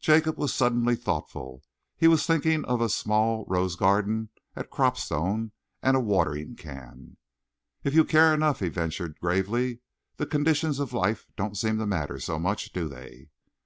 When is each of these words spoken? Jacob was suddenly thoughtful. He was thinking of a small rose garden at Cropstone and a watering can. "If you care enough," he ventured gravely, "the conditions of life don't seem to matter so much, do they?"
Jacob 0.00 0.38
was 0.38 0.54
suddenly 0.54 0.96
thoughtful. 0.96 1.62
He 1.98 2.08
was 2.08 2.24
thinking 2.24 2.64
of 2.64 2.80
a 2.80 2.88
small 2.88 3.44
rose 3.46 3.76
garden 3.76 4.30
at 4.56 4.70
Cropstone 4.70 5.52
and 5.82 5.94
a 5.94 6.00
watering 6.00 6.56
can. 6.56 7.18
"If 7.84 7.92
you 7.92 8.06
care 8.06 8.32
enough," 8.32 8.60
he 8.60 8.68
ventured 8.70 9.20
gravely, 9.20 9.80
"the 10.16 10.24
conditions 10.24 10.78
of 10.78 10.94
life 10.94 11.26
don't 11.36 11.54
seem 11.58 11.76
to 11.80 11.86
matter 11.86 12.18
so 12.18 12.38
much, 12.38 12.72
do 12.72 12.88
they?" 12.88 13.28